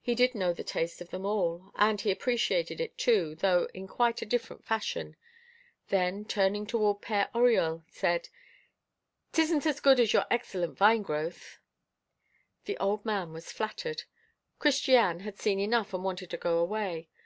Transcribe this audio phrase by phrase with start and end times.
[0.00, 3.86] He did know the taste of them all, and he appreciated it, too, though in
[3.86, 5.16] quite a different fashion.
[5.88, 8.30] Then, turning toward Père Oriol said:
[9.34, 11.58] "'Tisn't as good as your excellent vine growth."
[12.64, 14.04] The old man was flattered.
[14.58, 17.10] Christiane had seen enough, and wanted to go away.